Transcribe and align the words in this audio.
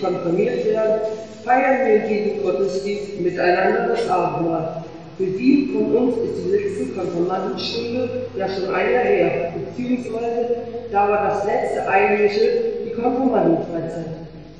konfirmiert 0.00 0.64
werden, 0.66 1.00
feiern 1.44 1.86
wir 1.86 1.98
diesem 2.08 2.42
Gottesdienst 2.42 3.20
miteinander 3.20 3.88
das 3.88 4.08
Abendmahl. 4.08 4.84
Für 5.16 5.26
die 5.26 5.70
von 5.72 5.96
uns 5.96 6.16
ist 6.18 6.44
die 6.44 6.50
letzte 6.50 6.84
Konfirmandenstunde 6.94 8.08
ja 8.36 8.48
schon 8.48 8.74
ein 8.74 8.92
Jahr 8.92 9.04
her, 9.04 9.52
beziehungsweise 9.54 10.56
da 10.92 11.08
war 11.08 11.28
das 11.28 11.44
letzte 11.44 11.88
eigentliche 11.88 12.50
die 12.84 12.90
Konfirmandenfreizeit. 12.90 14.06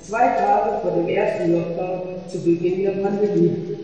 Zwei 0.03 0.28
Tage 0.28 0.81
vor 0.83 0.93
dem 0.93 1.09
ersten 1.09 1.53
Lockdown 1.53 2.00
zu 2.28 2.39
Beginn 2.39 2.84
der 2.84 3.03
Pandemie. 3.03 3.77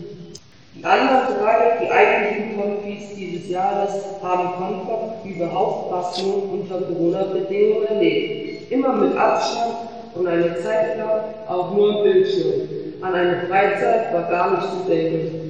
Die 0.74 0.84
anderen 0.84 1.36
drei, 1.38 1.84
die 1.84 1.90
eigentlichen 1.90 2.56
Konfis 2.56 3.14
dieses 3.16 3.50
Jahres, 3.50 3.92
haben 4.22 4.54
Konfort 4.54 5.24
überhaupt 5.24 5.90
fast 5.90 6.24
nur 6.24 6.52
unter 6.52 6.80
Corona-Bedingungen 6.80 7.86
erlebt. 7.86 8.72
Immer 8.72 8.94
mit 8.94 9.16
Abstand 9.16 9.74
und 10.14 10.26
eine 10.26 10.56
Zeit 10.60 10.98
lang 10.98 11.34
auch 11.48 11.74
nur 11.74 11.98
im 11.98 12.12
Bildschirm. 12.12 12.62
An 13.00 13.14
eine 13.14 13.46
Freizeit 13.48 14.12
war 14.12 14.30
gar 14.30 14.50
nicht 14.52 14.70
zu 14.70 14.90
denken. 14.90 15.42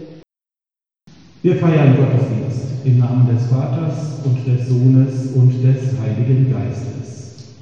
Wir 1.43 1.57
feiern 1.57 1.97
Gottesdienst 1.97 2.85
im 2.85 2.99
Namen 2.99 3.29
des 3.35 3.47
Vaters 3.47 4.21
und 4.25 4.47
des 4.47 4.69
Sohnes 4.69 5.33
und 5.35 5.63
des 5.63 5.99
Heiligen 6.01 6.53
Geistes. 6.53 7.57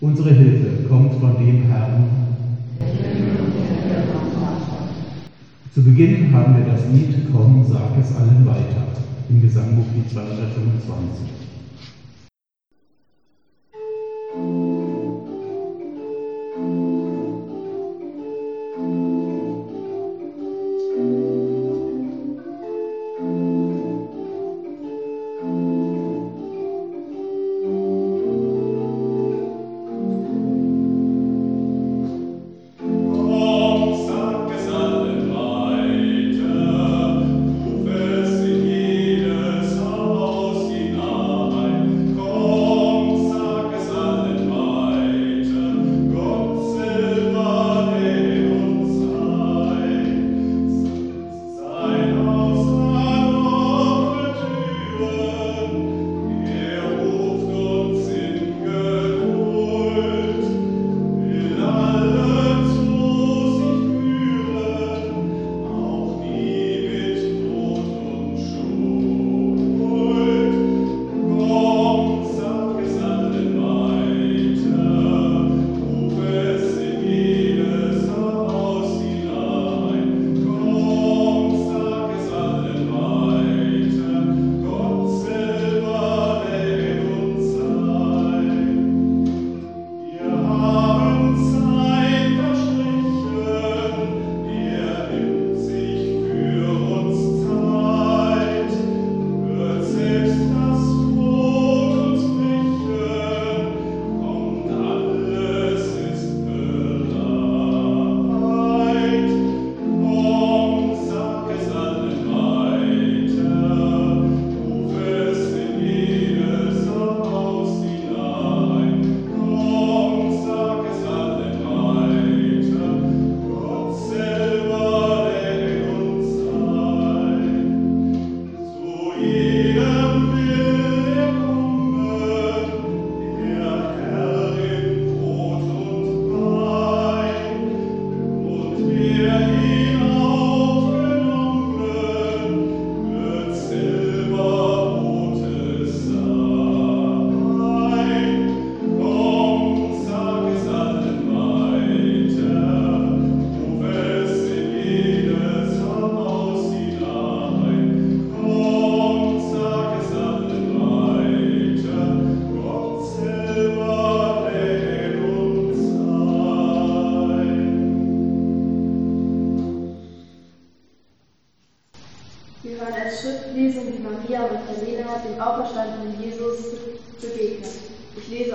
Unsere 0.00 0.30
Hilfe 0.30 0.88
kommt 0.88 1.14
von 1.14 1.36
dem 1.38 1.62
Herrn. 1.64 2.10
Zu 5.74 5.82
Beginn 5.82 6.32
haben 6.32 6.56
wir 6.56 6.72
das 6.72 6.82
Lied 6.92 7.26
Komm, 7.32 7.64
sag 7.68 7.98
es 8.00 8.16
allen 8.16 8.46
weiter 8.46 8.86
im 9.28 9.42
Gesangbuch 9.42 9.84
225. 10.10 11.35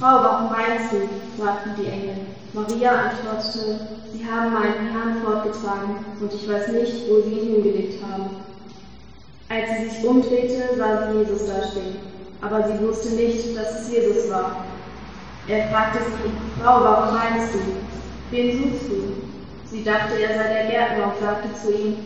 warum 0.00 0.50
weinst 0.50 0.92
du? 0.92 1.42
sagten 1.42 1.70
die 1.78 1.86
Engel. 1.86 2.16
Maria 2.52 2.90
antwortete, 2.90 3.80
Sie 4.12 4.24
haben 4.24 4.52
meinen 4.52 4.92
Herrn 4.92 5.22
fortgetragen, 5.22 6.04
und 6.20 6.32
ich 6.32 6.48
weiß 6.48 6.68
nicht, 6.68 7.08
wo 7.08 7.20
sie 7.20 7.38
ihn 7.38 7.62
hingelegt 7.62 8.02
haben. 8.02 8.30
Als 9.48 9.78
sie 9.78 9.88
sich 9.90 10.04
umdrehte, 10.04 10.76
sah 10.76 11.12
sie 11.12 11.18
Jesus 11.18 11.46
dastehen, 11.46 11.96
aber 12.40 12.66
sie 12.66 12.80
wusste 12.86 13.14
nicht, 13.14 13.56
dass 13.56 13.82
es 13.82 13.90
Jesus 13.92 14.30
war. 14.30 14.64
Er 15.48 15.68
fragte 15.68 15.98
sie, 15.98 16.60
Frau, 16.60 16.82
warum 16.82 17.14
weinst 17.14 17.54
du? 17.54 17.58
Wen 18.30 18.52
suchst 18.52 18.88
du? 18.88 19.12
Sie 19.70 19.84
dachte, 19.84 20.20
er 20.20 20.34
sei 20.34 20.52
der 20.54 20.70
Gärtner 20.70 21.12
und 21.12 21.20
sagte 21.20 21.48
zu 21.60 21.72
ihm, 21.72 21.96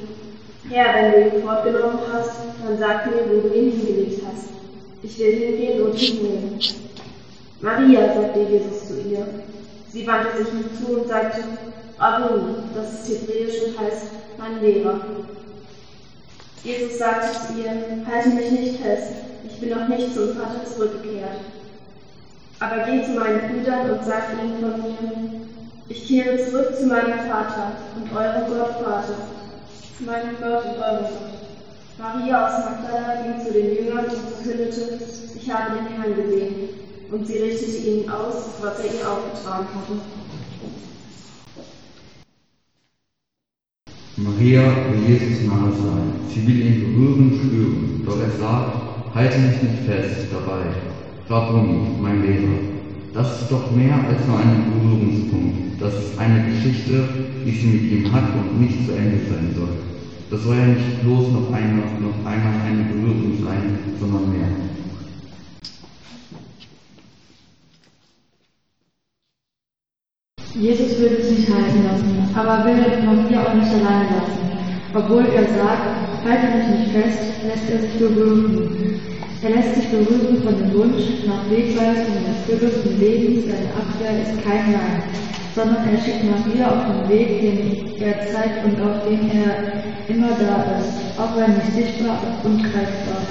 Herr, 0.68 0.94
wenn 0.94 1.12
du 1.12 1.36
ihn 1.36 1.42
fortgenommen 1.42 2.00
hast, 2.12 2.32
dann 2.62 2.78
sag 2.78 3.06
mir, 3.06 3.22
wo 3.30 3.48
du 3.48 3.54
ihn 3.54 3.70
hingelegt 3.70 4.22
hast. 4.26 4.48
Ich 5.02 5.18
will 5.18 5.32
hingehen 5.32 5.82
und 5.82 6.00
ihn 6.00 6.22
nehmen. 6.22 6.60
Maria, 7.62 8.14
sagte 8.14 8.40
Jesus 8.40 8.88
zu 8.88 9.00
ihr. 9.02 9.26
Sie 9.92 10.06
wandte 10.06 10.38
sich 10.38 10.54
ihm 10.54 10.70
zu 10.78 11.00
und 11.00 11.08
sagte, 11.08 11.42
Rabuni, 11.98 12.54
das 12.74 12.92
ist 12.94 13.08
hebräisch 13.08 13.62
und 13.66 13.78
heißt 13.78 14.04
mein 14.38 14.62
Lehrer. 14.62 15.00
Jesus 16.64 16.98
sagte 16.98 17.28
zu 17.32 17.60
ihr, 17.60 18.06
halte 18.10 18.28
mich 18.30 18.50
nicht 18.50 18.80
fest, 18.80 19.12
ich 19.44 19.60
bin 19.60 19.70
noch 19.70 19.88
nicht 19.88 20.14
zum 20.14 20.34
Vater 20.34 20.64
zurückgekehrt. 20.64 21.40
Aber 22.60 22.84
geh 22.84 23.04
zu 23.04 23.12
meinen 23.12 23.50
Brüdern 23.50 23.90
und 23.90 24.04
sag 24.04 24.24
ihnen 24.32 24.60
von 24.60 24.82
mir, 24.82 25.40
ich 25.88 26.06
kehre 26.06 26.38
zurück 26.38 26.76
zu 26.78 26.86
meinem 26.86 27.18
Vater 27.28 27.72
und 27.96 28.16
eurem 28.16 28.46
Gott 28.46 28.84
Vater. 28.84 29.16
Mein 29.98 30.36
Gott 30.40 30.64
und 30.64 30.78
euer 30.78 31.00
Gott. 31.02 31.10
Maria 31.98 32.46
aus 32.46 32.64
Magdala 32.64 33.22
ging 33.22 33.44
zu 33.44 33.52
den 33.52 33.74
Jüngern 33.74 34.06
und 34.06 34.12
verkündete, 34.12 34.98
ich 35.34 35.50
habe 35.52 35.76
den 35.76 35.86
Herrn 35.88 36.16
gesehen. 36.16 36.89
Und 37.10 37.26
sie 37.26 37.38
richtete 37.38 37.88
ihnen 37.88 38.08
aus, 38.08 38.34
was 38.60 38.78
er 38.78 38.84
ihr 38.84 39.10
aufgetragen 39.10 39.66
hatte. 39.74 40.00
Maria 44.16 44.62
will 44.62 45.08
Jesus 45.08 45.42
nahe 45.46 45.72
sein. 45.72 46.12
Sie 46.28 46.46
will 46.46 46.60
ihn 46.60 46.80
berühren, 46.80 47.32
spüren. 47.34 48.02
Doch 48.06 48.20
er 48.20 48.30
sagt, 48.38 49.14
halte 49.14 49.38
mich 49.38 49.62
nicht 49.62 49.84
fest 49.86 50.28
dabei. 50.30 50.66
Rabboni, 51.28 52.00
mein 52.00 52.22
Lehrer. 52.22 52.60
Das 53.12 53.42
ist 53.42 53.50
doch 53.50 53.70
mehr 53.72 53.94
als 53.94 54.24
nur 54.28 54.38
ein 54.38 54.70
Berührungspunkt. 54.70 55.80
Das 55.80 55.94
ist 55.94 56.18
eine 56.18 56.44
Geschichte, 56.44 57.08
die 57.44 57.50
sie 57.50 57.66
mit 57.66 57.90
ihm 57.90 58.12
hat 58.12 58.34
und 58.34 58.60
nicht 58.60 58.86
zu 58.86 58.92
Ende 58.92 59.18
sein 59.28 59.52
soll. 59.56 59.78
Das 60.30 60.44
soll 60.44 60.56
ja 60.56 60.66
nicht 60.66 61.02
bloß 61.02 61.28
noch 61.32 61.52
einmal, 61.52 61.90
noch 61.98 62.24
einmal 62.24 62.54
eine 62.66 62.84
Berührung 62.84 63.32
sein, 63.44 63.78
sondern 63.98 64.30
mehr. 64.30 64.69
Jesus 70.54 70.98
würde 70.98 71.22
sich 71.22 71.46
halten 71.48 71.84
lassen, 71.86 72.28
aber 72.34 72.64
will 72.64 72.74
Maria 73.06 73.46
auch 73.46 73.54
nicht 73.54 73.70
allein 73.70 74.06
lassen. 74.10 74.50
Obwohl 74.92 75.24
er 75.26 75.44
sagt, 75.44 75.94
halte 76.26 76.58
mich 76.58 76.80
nicht 76.80 76.90
fest, 76.90 77.22
lässt 77.46 77.70
er 77.70 77.80
sich 77.80 77.92
berühren. 77.92 79.00
Er 79.42 79.50
lässt 79.50 79.76
sich 79.76 79.88
berühren 79.88 80.42
von 80.42 80.58
dem 80.58 80.74
Wunsch 80.74 81.24
nach 81.24 81.48
Wegweisung 81.48 82.12
in 82.18 82.26
erfüllenden 82.26 82.98
Leben, 82.98 83.42
seine 83.42 83.70
Abwehr 83.78 84.22
ist 84.22 84.42
kein 84.42 84.72
Nein, 84.72 85.02
sondern 85.54 85.88
er 85.88 86.00
schickt 86.02 86.24
Maria 86.24 86.68
auf 86.68 86.84
den 86.84 87.08
Weg, 87.08 87.40
den 87.40 88.02
er 88.02 88.26
zeigt 88.26 88.64
und 88.64 88.80
auf 88.82 89.04
dem 89.06 89.30
er 89.30 89.82
immer 90.08 90.30
da 90.30 90.78
ist, 90.80 91.16
auch 91.16 91.36
wenn 91.36 91.54
nicht 91.54 91.74
sichtbar 91.74 92.18
und 92.42 92.58
greifbar. 92.60 93.22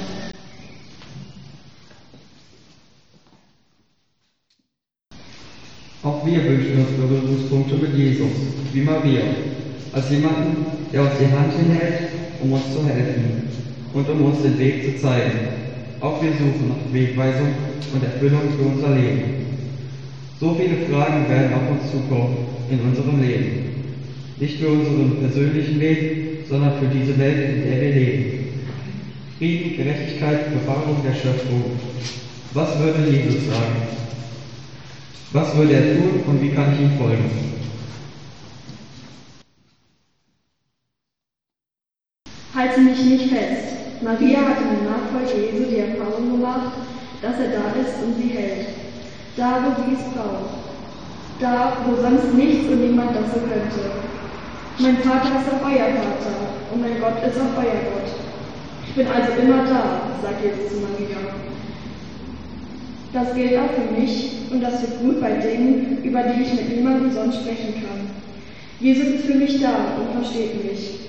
Auch 6.02 6.26
wir 6.26 6.42
wünschen 6.46 6.80
uns 6.80 6.96
Berührungspunkte 6.96 7.76
mit 7.76 7.94
Jesus, 7.94 8.32
wie 8.72 8.82
Maria, 8.82 9.22
als 9.92 10.10
jemanden, 10.10 10.66
der 10.94 11.02
uns 11.02 11.12
die 11.20 11.28
Hand 11.28 11.52
hinhält, 11.60 12.10
um 12.42 12.54
uns 12.54 12.72
zu 12.72 12.88
helfen 12.88 13.44
und 13.94 14.10
um 14.10 14.24
uns 14.24 14.42
den 14.42 14.58
Weg 14.58 14.86
zu 14.86 15.02
zeigen. 15.02 15.40
Auch 16.00 16.24
wir 16.24 16.32
suchen 16.32 16.70
nach 16.70 16.94
Wegweisung 16.94 17.50
und 17.94 18.02
Erfüllung 18.02 18.48
für 18.58 18.64
unser 18.64 18.96
Leben. 18.96 19.24
So 20.40 20.56
viele 20.56 20.88
Fragen 20.88 21.28
werden 21.28 21.54
auf 21.54 21.70
uns 21.70 21.92
zukommen 21.92 22.48
in 22.72 22.80
unserem 22.80 23.22
Leben. 23.22 23.70
Nicht 24.40 24.58
für 24.60 24.70
unseren 24.70 25.18
persönlichen 25.20 25.82
Weg, 25.82 26.46
sondern 26.48 26.80
für 26.80 26.88
diese 26.88 27.20
Welt, 27.20 27.56
in 27.56 27.70
der 27.70 27.82
wir 27.82 27.92
leben. 27.92 28.24
Frieden, 29.38 29.76
Gerechtigkeit, 29.76 30.48
Bewahrung 30.54 31.04
der 31.04 31.14
Schöpfung. 31.14 31.64
Was 32.54 32.80
würde 32.80 33.12
Jesus 33.12 33.48
sagen? 33.48 34.00
Was 35.32 35.56
würde 35.56 35.74
er 35.74 35.96
tun 35.96 36.24
und 36.26 36.42
wie 36.42 36.50
kann 36.50 36.74
ich 36.74 36.82
ihm 36.82 36.98
folgen? 36.98 37.30
Halte 42.56 42.82
mich 42.82 43.04
nicht 43.04 43.30
fest. 43.30 44.02
Maria 44.02 44.40
hat 44.40 44.58
in 44.58 44.82
der 44.82 44.90
Nachfolge 44.90 45.54
Jesu 45.54 45.70
die 45.70 45.78
Erfahrung 45.78 46.32
gemacht, 46.32 46.74
dass 47.22 47.38
er 47.38 47.50
da 47.50 47.80
ist 47.80 48.02
und 48.04 48.18
sie 48.18 48.30
hält. 48.30 48.70
Da, 49.38 49.62
wo 49.62 49.84
sie 49.84 49.94
es 49.94 50.14
braucht. 50.16 50.66
Da, 51.40 51.78
wo 51.86 52.02
sonst 52.02 52.34
nichts 52.34 52.68
und 52.68 52.82
niemand 52.82 53.12
das 53.16 53.32
so 53.32 53.40
könnte. 53.42 53.86
Mein 54.80 54.98
Vater 54.98 55.40
ist 55.40 55.54
auch 55.54 55.64
euer 55.64 55.94
Vater 55.94 56.36
und 56.74 56.82
mein 56.82 57.00
Gott 57.00 57.22
ist 57.22 57.38
auch 57.38 57.56
euer 57.56 57.86
Gott. 57.94 58.10
Ich 58.88 58.96
bin 58.96 59.06
also 59.06 59.32
immer 59.40 59.64
da, 59.66 60.10
sagt 60.24 60.44
Jesus 60.44 60.74
zu 60.74 60.80
Maria. 60.82 61.18
Das 63.12 63.34
gilt 63.34 63.58
auch 63.58 63.72
für 63.72 64.00
mich 64.00 64.34
und 64.52 64.62
das 64.62 64.82
wird 64.82 65.02
gut 65.02 65.20
bei 65.20 65.32
Dingen, 65.34 65.98
über 66.04 66.22
die 66.24 66.44
ich 66.44 66.54
mit 66.54 66.76
niemandem 66.76 67.12
sonst 67.12 67.38
sprechen 67.38 67.74
kann. 67.74 68.10
Jesus 68.80 69.08
ist 69.08 69.26
für 69.26 69.34
mich 69.34 69.60
da 69.62 69.98
und 69.98 70.22
versteht 70.22 70.64
mich. 70.64 71.00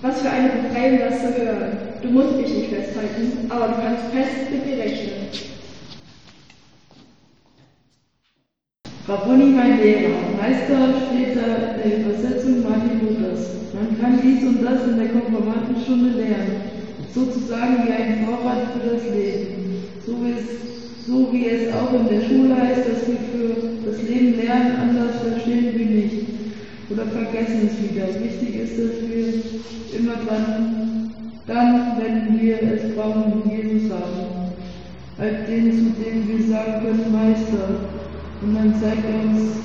Was 0.00 0.20
für 0.20 0.30
eine 0.30 0.50
Befreiung, 0.50 1.00
das 1.00 1.20
zu 1.20 1.36
hören. 1.36 1.78
Du 2.00 2.10
musst 2.10 2.36
mich 2.36 2.48
nicht 2.48 2.70
festhalten, 2.70 3.50
aber 3.50 3.68
du 3.68 3.74
kannst 3.74 4.04
fest 4.14 4.50
mit 4.52 4.64
mir 4.66 4.84
rechnen. 4.84 5.18
Rabboni, 9.08 9.46
mein 9.46 9.80
Lehrer, 9.80 10.10
Meister 10.40 10.94
steht 11.08 11.34
da 11.34 11.80
der 11.82 11.98
Übersetzung 11.98 12.62
Martin 12.62 13.00
Luthers. 13.00 13.48
Man 13.74 13.98
kann 14.00 14.20
dies 14.22 14.44
und 14.44 14.62
das 14.62 14.86
in 14.86 14.98
der 14.98 15.08
Konfirmandenstunde 15.08 16.10
lernen, 16.10 16.60
sozusagen 17.12 17.84
wie 17.84 17.92
ein 17.92 18.24
Vorrat 18.24 18.68
für 18.74 18.94
das 18.94 19.02
Leben. 19.04 19.82
So 20.06 20.12
wie 20.22 20.32
es 20.32 20.67
so 21.08 21.32
wie 21.32 21.46
es 21.46 21.72
auch 21.72 21.92
in 21.94 22.06
der 22.06 22.20
Schule 22.20 22.54
heißt, 22.54 22.84
dass 22.84 23.08
wir 23.08 23.16
für 23.32 23.88
das 23.88 24.02
Leben 24.02 24.36
lernen, 24.36 24.76
anders 24.76 25.16
verstehen 25.22 25.72
wir 25.74 25.86
nicht 25.86 26.26
oder 26.90 27.06
vergessen 27.06 27.70
es 27.70 27.80
wieder. 27.82 28.08
Wichtig 28.22 28.54
ist, 28.60 28.78
dass 28.78 29.00
wir 29.08 29.98
immer 29.98 30.16
dran, 30.26 31.10
dann, 31.46 31.96
wenn 31.98 32.38
wir 32.38 32.62
es 32.62 32.94
brauchen, 32.94 33.42
Jesus 33.50 33.90
haben. 33.90 34.52
Als 35.16 35.46
den, 35.48 35.72
zu 35.72 36.02
dem 36.02 36.28
wir 36.28 36.46
sagen 36.46 36.84
können, 36.84 37.10
Meister. 37.10 37.88
Und 38.42 38.54
dann 38.54 38.74
zeigt 38.80 39.04
er 39.04 39.30
uns 39.30 39.56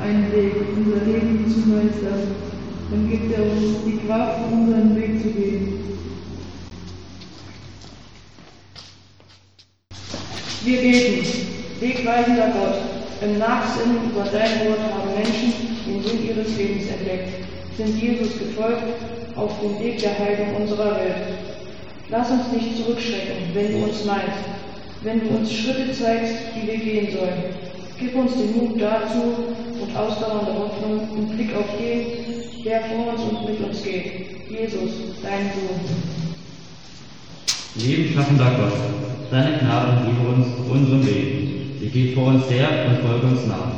einen 0.00 0.32
Weg, 0.32 0.54
unser 0.76 1.04
Leben 1.04 1.44
zu 1.50 1.68
meistern. 1.68 2.30
Dann 2.90 3.10
gibt 3.10 3.36
er 3.36 3.42
uns 3.42 3.84
die 3.84 4.06
Kraft, 4.06 4.40
unseren 4.52 4.94
Weg 4.94 5.20
zu 5.20 5.28
gehen. 5.30 5.81
Wir 10.64 10.80
beten, 10.80 11.26
wegweisender 11.80 12.52
Gott, 12.54 12.78
im 13.20 13.38
Nachsinnen 13.38 14.10
über 14.10 14.22
dein 14.22 14.68
Wort 14.68 14.78
haben 14.78 15.14
Menschen 15.16 15.52
den 15.84 16.02
Sinn 16.04 16.24
ihres 16.24 16.56
Lebens 16.56 16.86
entdeckt, 16.86 17.30
sind 17.76 18.00
Jesus 18.00 18.38
gefolgt 18.38 18.84
auf 19.34 19.50
dem 19.60 19.80
Weg 19.80 19.98
der 19.98 20.16
Heilung 20.16 20.62
unserer 20.62 20.94
Welt. 20.96 21.16
Lass 22.10 22.30
uns 22.30 22.52
nicht 22.52 22.76
zurückschrecken, 22.76 23.52
wenn 23.54 23.72
du 23.72 23.84
uns 23.86 24.04
meinst, 24.04 24.38
wenn 25.02 25.20
du 25.20 25.36
uns 25.36 25.52
Schritte 25.52 25.92
zeigst, 25.92 26.34
die 26.54 26.66
wir 26.68 26.78
gehen 26.78 27.08
sollen. 27.10 27.42
Gib 27.98 28.14
uns 28.14 28.32
den 28.34 28.56
Mut 28.56 28.80
dazu 28.80 29.34
und 29.80 29.96
ausdauernde 29.96 30.52
Hoffnung 30.58 31.08
und 31.10 31.36
Blick 31.36 31.56
auf 31.56 31.76
den, 31.76 32.64
der 32.64 32.82
vor 32.82 33.14
uns 33.14 33.22
und 33.22 33.48
mit 33.48 33.60
uns 33.60 33.82
geht. 33.82 34.26
Jesus, 34.48 34.90
dein 35.22 35.50
Sohn. 35.54 35.80
Leben 37.74 38.14
schaffender 38.14 38.52
Gott, 38.58 39.11
Deine 39.32 39.56
Gnade 39.56 40.04
gebe 40.04 40.28
uns 40.28 40.46
unserem 40.68 41.00
Leben. 41.00 41.80
Sie 41.80 41.88
geht 41.88 42.14
vor 42.14 42.26
uns 42.36 42.50
her 42.50 42.68
und 42.84 43.00
folge 43.00 43.28
uns 43.28 43.46
nach. 43.46 43.72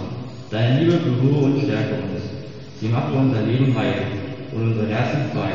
Deine 0.50 0.80
Liebe 0.80 0.98
berühre 0.98 1.44
und 1.46 1.62
stärke 1.62 1.94
uns. 2.02 2.26
Sie 2.80 2.88
mache 2.88 3.14
unser 3.14 3.42
Leben 3.42 3.72
heil 3.78 4.02
und 4.50 4.72
unser 4.72 4.88
Herzen 4.88 5.30
frei. 5.30 5.52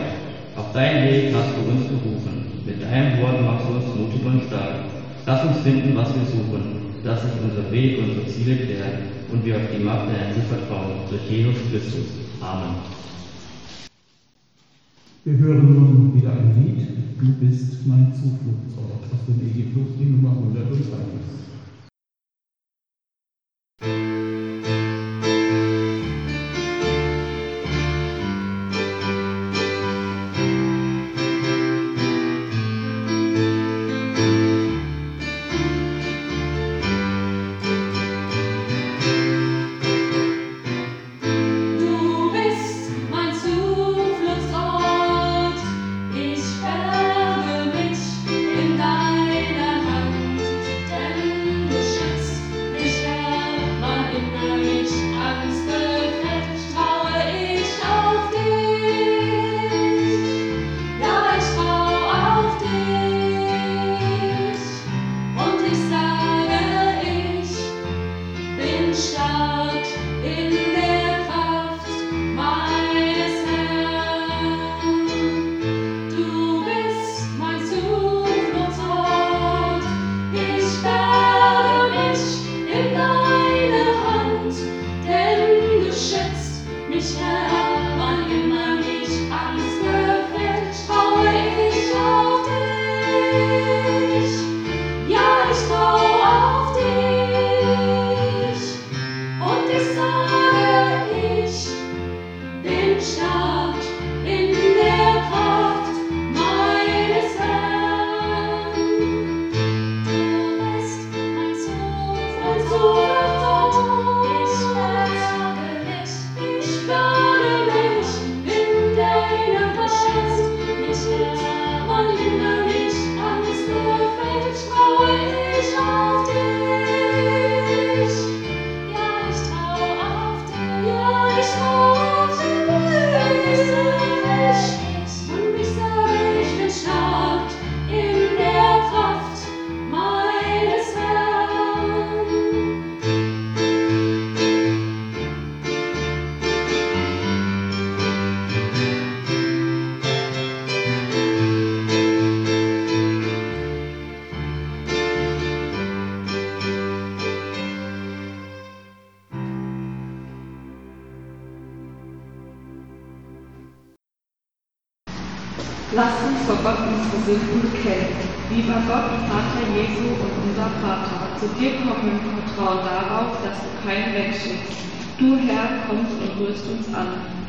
Auf 0.55 0.71
deinen 0.71 1.03
Weg 1.03 1.35
hast 1.35 1.51
du 1.51 1.69
uns 1.69 1.83
berufen. 1.91 2.63
Mit 2.65 2.81
deinem 2.81 3.19
Wort 3.19 3.43
machst 3.43 3.67
du 3.67 3.75
uns 3.75 3.93
mutig 3.93 4.23
und 4.25 4.47
stark. 4.47 4.87
Lass 5.25 5.43
uns 5.43 5.57
finden, 5.67 5.93
was 5.93 6.15
wir 6.15 6.23
suchen, 6.31 6.95
dass 7.03 7.21
sich 7.21 7.35
unser 7.43 7.69
Weg, 7.69 7.99
unsere 7.99 8.25
Ziele 8.25 8.55
klären 8.55 9.03
und 9.33 9.43
wir 9.43 9.57
auf 9.57 9.67
die 9.67 9.83
Macht 9.83 10.07
der 10.07 10.31
Hilfe 10.31 10.47
vertrauen. 10.47 11.03
Durch 11.09 11.29
Jesus 11.29 11.59
Christus. 11.69 12.07
Amen. 12.39 12.79
Wir 15.25 15.37
hören 15.39 15.75
nun 15.75 16.15
wieder 16.15 16.31
ein 16.31 16.55
Lied. 16.55 16.87
Du 17.19 17.45
bist 17.45 17.85
mein 17.85 18.13
Zufluchtsort 18.13 18.78
EG-Plus, 19.37 19.87
die 19.99 20.05
Nummer 20.05 20.31
130. 20.31 20.85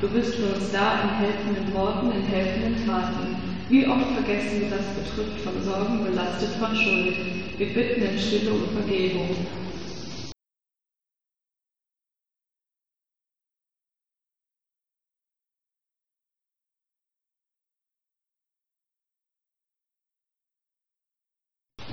Du 0.00 0.08
bist 0.08 0.34
für 0.36 0.54
uns 0.54 0.72
da 0.72 1.02
in 1.02 1.10
helfenden 1.10 1.74
Worten, 1.74 2.10
in 2.12 2.22
helfenden 2.22 2.86
Taten. 2.86 3.36
Wie 3.68 3.86
oft 3.86 4.06
vergessen 4.14 4.62
wir 4.62 4.70
das 4.70 4.86
betrifft 4.94 5.40
von 5.42 5.62
Sorgen, 5.62 6.04
belastet 6.04 6.48
von 6.58 6.74
Schuld. 6.74 7.14
Wir 7.58 7.74
bitten 7.74 8.02
in 8.02 8.18
Stille 8.18 8.50
um 8.50 8.66
Vergebung. 8.70 9.28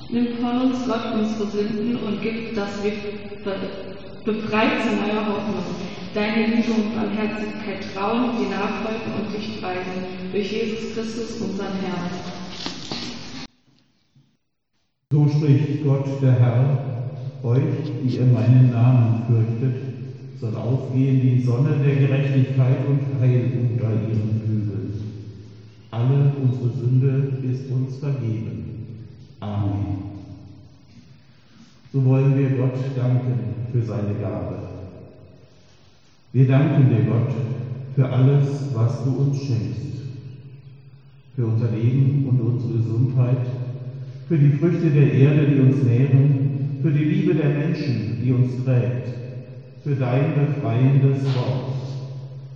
Nimm 0.09 0.37
von 0.37 0.61
uns 0.61 0.87
Gott 0.87 1.13
unsere 1.13 1.47
Sünden 1.47 1.97
und 1.97 2.21
gib, 2.21 2.55
dass 2.55 2.81
wir 2.81 2.93
befreit 4.23 4.81
zu 4.83 4.95
neuer 4.95 5.25
Hoffnung, 5.25 5.75
deine 6.17 6.47
Liebe 6.47 6.73
und 6.73 6.95
Barmherzigkeit 6.95 7.93
trauen, 7.93 8.31
die 8.39 8.49
nachfolgen 8.49 9.13
und 9.21 9.31
dich 9.31 9.61
preisen, 9.61 10.01
durch 10.31 10.51
Jesus 10.51 10.95
Christus, 10.95 11.41
unseren 11.41 11.77
Herrn. 11.79 12.09
So 15.11 15.27
spricht 15.29 15.83
Gott, 15.83 16.07
der 16.19 16.39
Herr, 16.39 17.11
euch, 17.43 17.61
die 18.03 18.17
ihr 18.17 18.25
meinen 18.25 18.71
Namen 18.71 19.21
fürchtet, 19.27 19.75
soll 20.41 20.55
aufgehen 20.55 21.21
die 21.21 21.43
Sonne 21.43 21.77
der 21.85 21.95
Gerechtigkeit 21.95 22.77
und 22.87 23.21
Heil 23.21 23.51
unter 23.61 23.91
ihren 23.91 24.41
Hügeln. 24.43 24.93
Alle 25.91 26.31
unsere 26.41 26.69
Sünde 26.79 27.31
ist 27.43 27.71
uns 27.71 27.97
vergeben. 27.97 29.05
Amen. 29.39 29.97
So 31.93 32.03
wollen 32.03 32.35
wir 32.35 32.57
Gott 32.57 32.79
danken 32.95 33.53
für 33.71 33.83
seine 33.83 34.15
Gabe. 34.15 34.76
Wir 36.37 36.45
danken 36.45 36.87
dir, 36.87 37.01
Gott, 37.01 37.33
für 37.95 38.11
alles, 38.11 38.69
was 38.71 39.03
du 39.03 39.21
uns 39.21 39.37
schenkst. 39.37 40.03
Für 41.35 41.47
unser 41.47 41.71
Leben 41.71 42.27
und 42.29 42.39
unsere 42.39 42.73
Gesundheit, 42.77 43.41
für 44.27 44.37
die 44.37 44.51
Früchte 44.51 44.91
der 44.91 45.11
Erde, 45.13 45.47
die 45.47 45.59
uns 45.59 45.81
nähren, 45.81 46.51
für 46.83 46.91
die 46.91 47.05
Liebe 47.05 47.33
der 47.33 47.49
Menschen, 47.49 48.19
die 48.21 48.31
uns 48.31 48.55
trägt, 48.63 49.15
für 49.83 49.95
dein 49.95 50.35
befreiendes 50.35 51.25
Wort, 51.33 51.73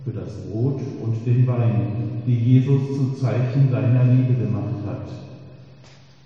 für 0.04 0.12
das 0.12 0.30
Brot 0.46 0.78
und 1.00 1.16
den 1.26 1.48
Wein, 1.48 1.82
die 2.24 2.38
Jesus 2.38 2.94
zu 2.94 3.10
Zeichen 3.20 3.68
deiner 3.72 4.04
Liebe 4.04 4.34
gemacht 4.34 4.86
hat 4.86 5.22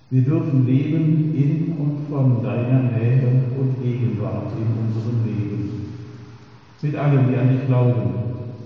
wir 0.08 0.22
dürfen 0.22 0.64
leben 0.64 1.34
in 1.34 1.72
und 1.80 1.98
von 2.08 2.40
deiner 2.40 2.78
Nähe 2.78 3.26
und 3.58 3.82
Gegenwart 3.82 4.52
in 4.56 4.68
unserem 4.84 5.24
Leben. 5.26 5.55
Mit 6.82 6.94
allen, 6.94 7.28
die 7.30 7.38
an 7.38 7.48
dich 7.48 7.66
glauben, 7.66 8.14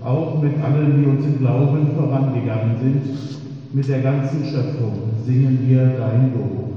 auch 0.03 0.41
mit 0.41 0.61
allen, 0.61 1.01
die 1.01 1.07
uns 1.07 1.25
im 1.25 1.39
Glauben 1.39 1.95
vorangegangen 1.95 2.77
sind, 2.79 3.03
mit 3.71 3.87
der 3.87 4.01
ganzen 4.01 4.43
Schöpfung 4.45 4.99
singen 5.25 5.63
wir 5.65 5.85
dein 5.97 6.33
Lob. 6.33 6.70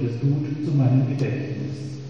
Solches 0.00 0.20
tut 0.20 0.64
zu 0.64 0.76
meinem 0.76 1.08
Gedächtnis. 1.08 2.00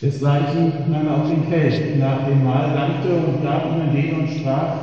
Desgleichen 0.00 0.72
nahm 0.90 1.06
er 1.06 1.16
auch 1.16 1.28
den 1.28 1.48
Kelch 1.50 1.98
nach 1.98 2.26
dem 2.26 2.44
Mahl, 2.44 2.72
dankte 2.72 3.12
und 3.12 3.42
gab 3.42 3.72
ihnen 3.72 3.92
den 3.94 4.20
und 4.20 4.30
sprach, 4.30 4.76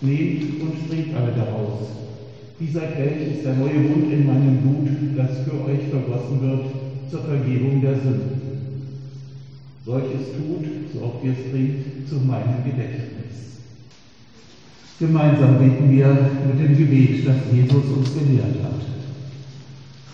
nehmt 0.00 0.62
und 0.62 0.88
trinkt 0.88 1.16
alle 1.16 1.32
daraus. 1.32 1.88
Dieser 2.60 2.86
Kelch 2.92 3.34
ist 3.34 3.44
der 3.44 3.54
neue 3.54 3.80
Bund 3.80 4.12
in 4.12 4.26
meinem 4.26 4.58
Blut, 4.58 5.16
das 5.16 5.40
für 5.40 5.64
euch 5.64 5.88
vergossen 5.90 6.40
wird 6.40 6.66
zur 7.10 7.20
Vergebung 7.22 7.80
der 7.80 7.94
Sünden. 7.94 8.40
Solches 9.84 10.38
tut, 10.38 10.64
so 10.94 11.02
oft 11.02 11.24
ihr 11.24 11.32
es 11.32 11.50
trinkt, 11.50 12.08
zu 12.08 12.16
meinem 12.16 12.62
Gedächtnis. 12.64 13.58
Gemeinsam 15.00 15.58
beten 15.58 15.90
wir 15.90 16.30
mit 16.46 16.60
dem 16.60 16.78
Gebet, 16.78 17.26
das 17.26 17.36
Jesus 17.52 17.84
uns 17.96 18.14
gelehrt 18.14 18.62
hat. 18.62 19.01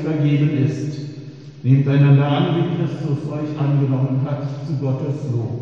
Vergeben 0.00 0.50
ist. 0.64 0.98
Nehmt 1.62 1.86
einander 1.88 2.26
an, 2.26 2.46
wie 2.56 2.76
Christus 2.76 3.30
euch 3.30 3.58
angenommen 3.58 4.20
hat, 4.24 4.42
zu 4.66 4.74
Gottes 4.80 5.30
Lob. 5.30 5.60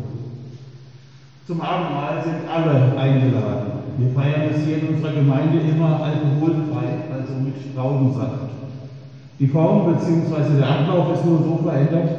Zum 1.45 1.61
Abendmahl 1.61 2.23
sind 2.23 2.47
alle 2.47 2.97
eingeladen. 2.97 3.71
Wir 3.97 4.09
feiern 4.11 4.49
es 4.53 4.63
hier 4.65 4.77
in 4.77 4.95
unserer 4.95 5.13
Gemeinde 5.13 5.59
immer 5.59 6.01
alkoholfrei, 6.03 7.09
also 7.11 7.33
mit 7.43 7.75
Traubensaft. 7.75 8.49
Die 9.39 9.47
Form 9.47 9.93
bzw. 9.93 10.57
der 10.57 10.69
Ablauf 10.69 11.15
ist 11.15 11.25
nur 11.25 11.39
so 11.39 11.59
verändert, 11.63 12.09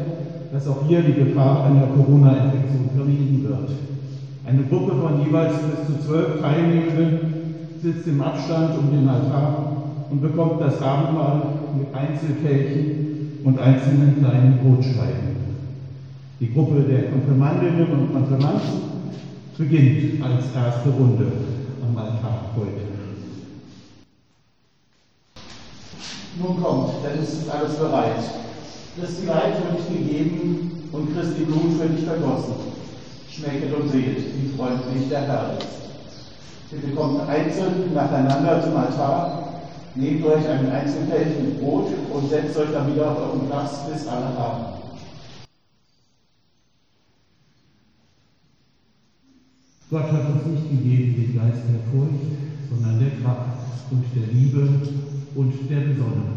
dass 0.52 0.66
auch 0.66 0.82
hier 0.88 1.02
die 1.02 1.14
Gefahr 1.14 1.64
einer 1.64 1.86
Corona-Infektion 1.94 2.90
vermieden 2.94 3.44
wird. 3.48 3.70
Eine 4.46 4.64
Gruppe 4.64 4.96
von 5.00 5.24
jeweils 5.24 5.54
bis 5.54 5.86
zu 5.86 6.06
zwölf 6.06 6.40
Teilnehmenden 6.40 7.18
sitzt 7.80 8.08
im 8.08 8.20
Abstand 8.20 8.76
um 8.78 8.90
den 8.90 9.08
Altar 9.08 9.76
und 10.10 10.20
bekommt 10.20 10.60
das 10.60 10.82
Abendmahl 10.82 11.42
mit 11.76 11.94
Einzelkelchen 11.94 13.40
und 13.44 13.58
einzelnen 13.58 14.18
kleinen 14.18 14.58
Brotscheiben. 14.58 15.30
Die 16.40 16.52
Gruppe 16.52 16.80
der 16.82 17.10
Konfirmandinnen 17.10 17.92
und 17.92 18.12
Konfirmanden 18.12 18.90
beginnt 19.58 20.22
als 20.22 20.44
erste 20.54 20.88
Runde 20.88 21.26
am 21.82 21.96
Altar 21.96 22.50
heute. 22.56 22.90
Nun 26.40 26.62
kommt, 26.62 26.94
denn 27.04 27.22
es 27.22 27.32
ist 27.34 27.50
alles 27.50 27.74
bereit. 27.74 28.22
Christi 28.98 29.26
Leid 29.26 29.56
für 29.56 29.76
dich 29.76 29.88
gegeben 29.88 30.88
und 30.92 31.14
Christi 31.14 31.44
Blut 31.44 31.72
für 31.78 31.88
dich 31.88 32.04
vergossen. 32.06 32.54
Schmecket 33.30 33.74
und 33.74 33.90
seht, 33.90 34.16
wie 34.36 34.56
freundlich 34.56 35.08
der 35.10 35.26
Herr 35.26 35.58
ist. 35.58 35.80
Bitte 36.70 36.94
kommt 36.94 37.28
einzeln 37.28 37.92
nacheinander 37.92 38.62
zum 38.62 38.76
Altar, 38.76 39.49
nehmt 39.94 40.24
euch 40.24 40.48
einen 40.48 40.70
Einzelkelch 40.70 41.40
mit 41.42 41.60
Brot 41.60 41.88
und 42.12 42.28
setzt 42.28 42.56
euch 42.56 42.70
dann 42.72 42.92
wieder 42.92 43.10
auf 43.10 43.18
euren 43.18 43.46
Platz, 43.46 43.86
bis 43.90 44.06
alle 44.06 44.36
haben. 44.38 44.80
Gott 49.90 50.12
hat 50.12 50.34
uns 50.34 50.46
nicht 50.46 50.70
gegeben 50.70 51.14
den 51.16 51.36
Geist 51.36 51.62
der 51.68 51.80
Furcht, 51.90 52.22
sondern 52.70 53.00
der 53.00 53.10
Kraft 53.20 53.58
und 53.90 54.04
der 54.14 54.32
Liebe 54.32 54.68
und 55.34 55.52
der 55.68 55.80
Besonnenheit. 55.80 56.36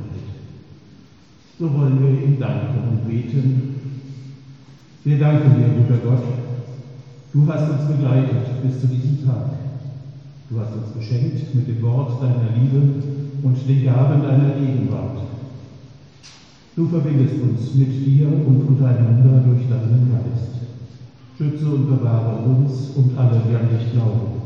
So 1.60 1.72
wollen 1.72 2.02
wir 2.02 2.24
ihm 2.24 2.40
danken 2.40 2.90
und 2.90 3.08
beten. 3.08 3.76
Wir 5.04 5.20
danken 5.20 5.56
dir, 5.56 5.84
guter 5.84 6.00
Gott. 6.04 6.24
Du 7.32 7.48
hast 7.48 7.70
uns 7.70 7.88
begleitet 7.88 8.64
bis 8.64 8.82
zu 8.82 8.88
diesem 8.88 9.24
Tag. 9.24 9.52
Du 10.50 10.60
hast 10.60 10.74
uns 10.74 10.92
beschenkt 10.98 11.54
mit 11.54 11.68
dem 11.68 11.82
Wort 11.84 12.24
deiner 12.24 12.58
Liebe 12.58 13.23
und 13.44 13.58
den 13.68 13.86
Gaben 13.86 14.24
deiner 14.24 14.56
Gegenwart. 14.56 15.18
Du 16.76 16.88
verbindest 16.88 17.36
uns 17.44 17.76
mit 17.76 18.06
dir 18.06 18.28
und 18.28 18.68
untereinander 18.68 19.44
durch 19.46 19.68
deinen 19.70 20.10
Geist. 20.12 20.54
Schütze 21.38 21.68
und 21.68 21.88
bewahre 21.88 22.38
uns 22.46 22.92
und 22.96 23.18
alle, 23.18 23.42
die 23.48 23.56
an 23.56 23.70
dich 23.70 23.92
glauben. 23.92 24.42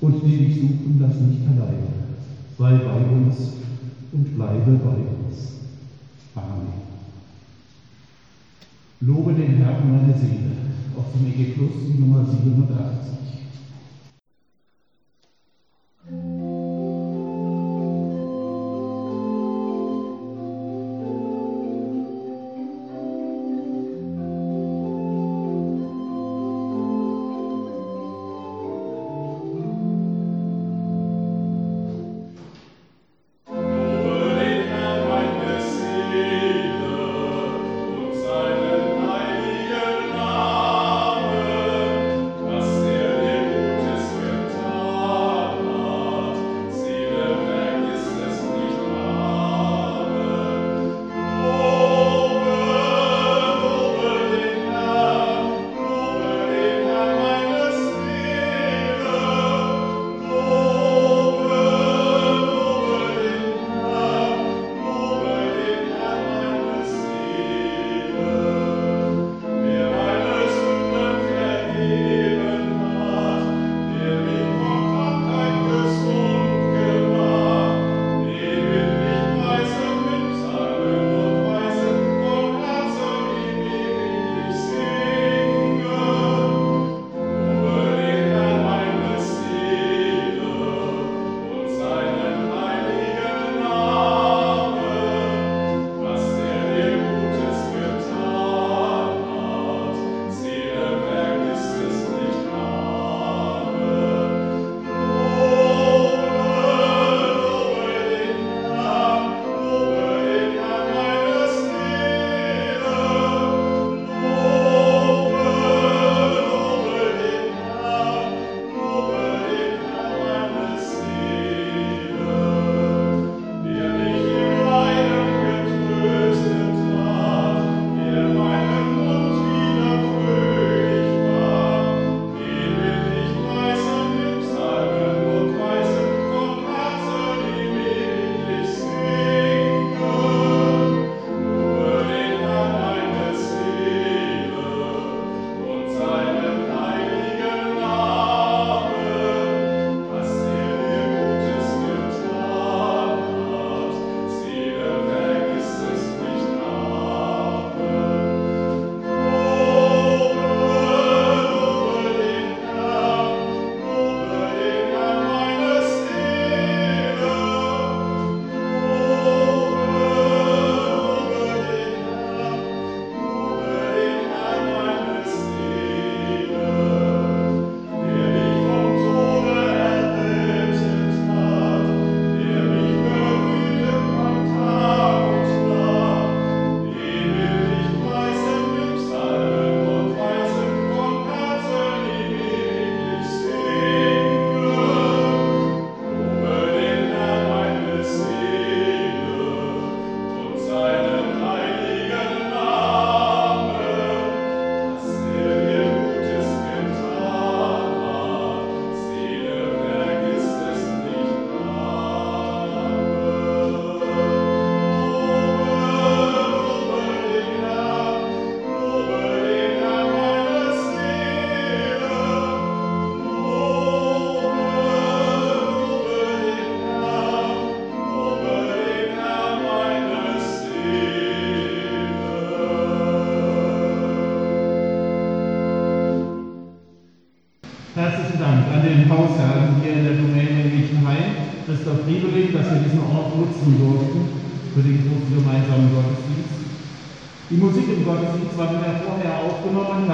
Und 0.00 0.22
die 0.24 0.38
dich 0.38 0.60
suchen, 0.60 0.98
lass 0.98 1.20
nicht 1.20 1.46
allein. 1.46 1.84
Sei 2.58 2.78
bei 2.78 3.14
uns 3.14 3.52
und 4.12 4.34
bleibe 4.34 4.72
bei 4.82 4.90
uns. 4.90 5.52
Amen. 6.34 6.72
Lobe 9.00 9.34
den 9.34 9.56
Herrn 9.56 9.90
meine 9.90 10.14
Seele, 10.18 10.50
auf 10.96 11.04
dem 11.12 11.26
EG 11.28 11.52
Plus 11.52 11.72
die 11.86 12.00
Nummer 12.00 12.24
87. 12.24 13.41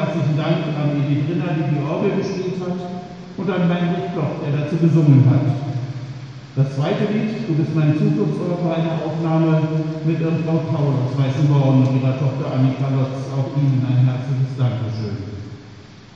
Herzlichen 0.08 0.40
Dank 0.40 0.64
an 0.72 0.96
Edith 1.04 1.28
Rinner, 1.28 1.52
die 1.52 1.68
die 1.68 1.84
Orgel 1.84 2.16
gespielt 2.16 2.56
hat, 2.64 2.80
und 2.80 3.44
an 3.44 3.68
Heinrich 3.68 4.08
Bloch, 4.16 4.40
der 4.40 4.56
dazu 4.56 4.80
gesungen 4.80 5.20
hat. 5.28 5.44
Das 6.56 6.72
zweite 6.72 7.12
Lied, 7.12 7.44
Du 7.44 7.52
bist 7.52 7.76
mein 7.76 7.92
Zufluchtsort, 7.92 8.64
war 8.64 8.80
eine 8.80 9.04
Aufnahme 9.04 9.68
mit 10.08 10.16
Frau 10.24 10.64
Paul 10.64 10.96
aus 11.04 11.12
Weißenborn 11.12 11.84
und 11.84 12.00
ihrer 12.00 12.16
Tochter 12.16 12.56
Annika 12.56 12.88
Lotz. 12.88 13.28
Auch 13.36 13.52
Ihnen 13.60 13.84
ein 13.84 14.08
herzliches 14.08 14.56
Dankeschön. 14.56 15.28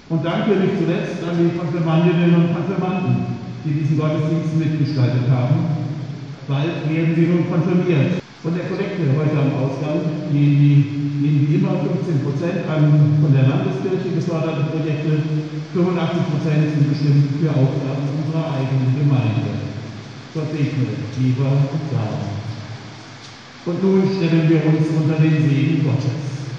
Und 0.08 0.24
danke 0.24 0.56
nicht 0.56 0.80
zuletzt 0.80 1.20
an 1.28 1.36
die 1.36 1.52
Konfirmandinnen 1.52 2.32
und 2.32 2.48
Konfirmanden, 2.48 3.44
die 3.60 3.76
diesen 3.76 4.00
Gottesdienst 4.00 4.56
mitgestaltet 4.56 5.28
haben. 5.28 5.84
Bald 6.48 6.88
werden 6.88 7.12
sie 7.12 7.28
nun 7.28 7.44
konfirmiert. 7.44 8.21
Von 8.42 8.58
der 8.58 8.66
Kollekte 8.66 9.06
heute 9.14 9.38
am 9.38 9.54
Ausgang 9.54 10.02
gehen 10.34 10.58
die, 10.58 10.82
wie 11.22 11.54
immer 11.54 11.78
15 11.78 12.26
Prozent 12.26 12.66
von 12.66 13.30
der 13.30 13.46
Landeskirche 13.46 14.18
geförderte 14.18 14.66
Projekte, 14.66 15.22
85 15.70 16.26
Prozent 16.26 16.74
sind 16.74 16.90
bestimmt 16.90 17.38
für 17.38 17.50
Aufgaben 17.54 18.02
unserer 18.18 18.50
eigenen 18.58 18.98
Gemeinde. 18.98 19.62
Gott 20.34 20.50
segne 20.50 20.90
und 20.90 21.86
Gaben. 21.94 22.34
Und 23.64 23.78
nun 23.78 24.10
stellen 24.10 24.50
wir 24.50 24.66
uns 24.66 24.90
unter 24.90 25.22
den 25.22 25.38
Segen 25.48 25.86
Gottes. 25.86 26.50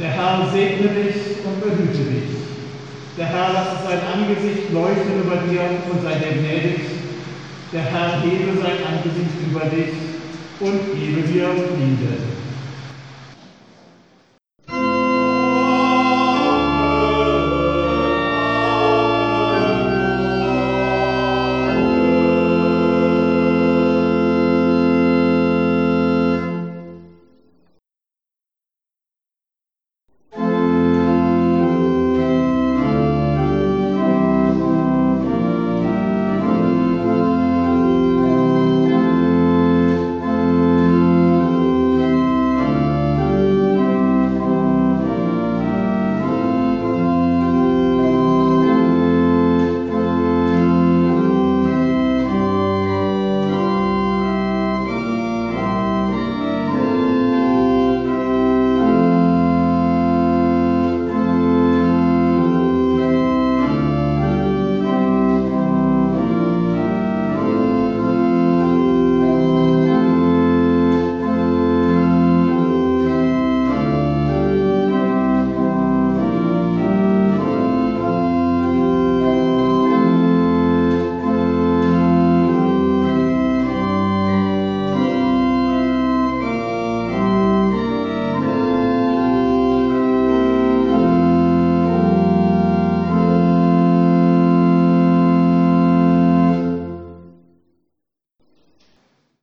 Der 0.00 0.10
Herr 0.10 0.50
segne 0.50 0.88
dich 0.90 1.38
und 1.46 1.62
behüte 1.62 2.02
dich. 2.02 2.34
Der 3.16 3.26
Herr 3.26 3.52
lasse 3.52 3.86
sein 3.86 4.00
Angesicht 4.10 4.72
leuchten 4.72 5.22
über 5.22 5.36
dir 5.46 5.70
und 5.86 6.02
sei 6.02 6.18
dir 6.18 6.42
gnädig. 6.42 7.01
Der 7.72 7.80
Herr 7.80 8.20
hebe 8.20 8.54
sein 8.60 8.84
Angesicht 8.86 9.34
über 9.50 9.64
dich 9.64 9.94
und 10.60 10.94
gebe 10.94 11.22
dir 11.22 11.46
Frieden. 11.46 12.31